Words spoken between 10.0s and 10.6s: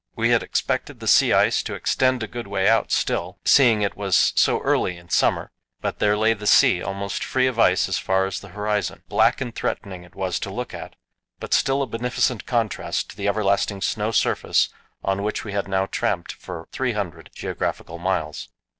it was to